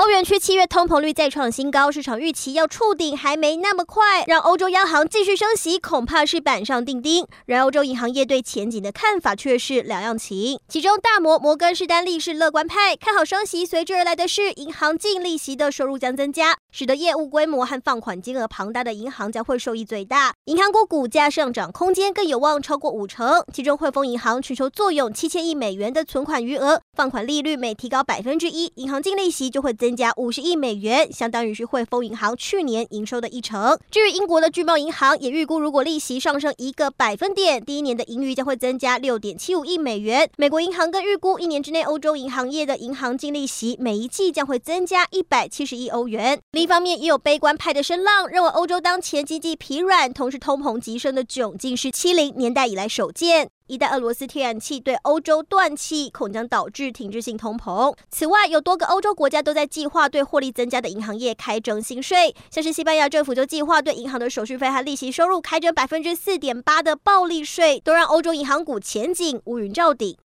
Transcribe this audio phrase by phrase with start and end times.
[0.00, 7.26] 欧元区七月通膨率再创新高，市场预期要触顶还没那么快，让欧洲央行继续升息恐怕是板上钉钉。
[7.44, 10.58] 然而，欧洲银行业对前景的看法却是两样情。
[10.68, 20.32] 其中，大摩摩根士丹利是乐观派，看好升息，随之而来的是银行净利息的收入将增加，使得业务规模和放款金额庞大的银行将会受益最大。
[20.46, 23.44] 银行股股价上涨空间更有望超过五成。
[23.52, 29.89] 其中，汇丰银行全球坐拥七千亿美元的存款余额，放款利率每提高百分之一，银行净利息就会增。
[29.90, 33.76] 增加五十亿美元，相当于是汇丰银行去年营收的一成。
[33.90, 40.30] 至于英国的巨茂银行也预估，如果利息上升一个百分点，第一年的盈余将会增加六点七五亿美元。
[40.36, 46.40] 美国银行更预估，一年之内欧洲银行业的银行净利息每一季将会增加一百七十亿欧元。
[46.52, 53.50] 另一方面，也有悲观派的声浪，认为欧洲当前经济疲软，同时通膨急升的窘境是七零年代以来首见。
[53.70, 57.94] 一旦俄罗斯天然气对欧洲断气，恐将导致停滞性通膨。
[58.10, 70.16] 此外，有多个欧洲国家都在计划对获利增加的银行业开征新税，像是西班牙政府就计划对银行的手续费和利息收入开征百分之四点八的暴利税，都让欧洲银行股前景乌云罩顶。